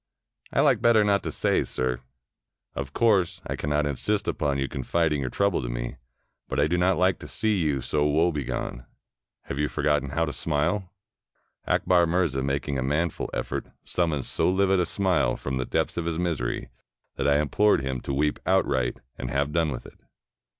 "I 0.51 0.61
like 0.61 0.81
better 0.81 1.03
not 1.03 1.21
to 1.21 1.31
say, 1.31 1.63
sir." 1.63 1.99
"Of 2.73 2.91
course, 2.91 3.39
I 3.45 3.55
cannot 3.55 3.85
insist 3.85 4.27
upon 4.27 4.57
your 4.57 4.67
confiding 4.67 5.21
your 5.21 5.29
trouble 5.29 5.61
to 5.61 5.69
me. 5.69 5.97
But 6.49 6.59
I 6.59 6.65
do 6.65 6.75
not 6.75 6.97
like 6.97 7.19
to 7.19 7.27
see 7.27 7.59
you 7.59 7.81
so 7.81 8.07
woebegone. 8.07 8.87
Have 9.43 9.59
you 9.59 9.67
forgotten 9.67 10.09
how 10.09 10.25
to 10.25 10.33
smile?" 10.33 10.91
Akbar 11.67 12.07
Mirza, 12.07 12.41
making 12.41 12.79
a 12.79 12.81
manful 12.81 13.29
effort, 13.31 13.67
summoned 13.83 14.25
so 14.25 14.49
livid 14.49 14.79
a 14.79 14.87
smile 14.87 15.35
from 15.35 15.57
the 15.57 15.65
depths 15.65 15.97
of 15.97 16.05
his 16.05 16.17
misery, 16.17 16.69
that 17.17 17.27
I 17.27 17.39
im 17.39 17.49
plored 17.49 17.81
him 17.81 18.01
to 18.01 18.11
weep 18.11 18.39
outright 18.43 18.97
and 19.19 19.29
have 19.29 19.51
done 19.51 19.69
w^th 19.69 19.85
it. 19.85 19.99